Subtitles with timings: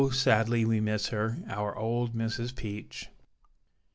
[0.11, 2.55] sadly we miss her, our Old Mrs.
[2.55, 3.09] Peach.